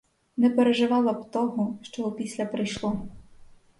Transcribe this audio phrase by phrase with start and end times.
[0.37, 3.07] Не переживала б того, що опісля прийшло.